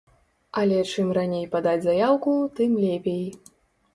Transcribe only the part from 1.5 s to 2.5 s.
падаць заяўку,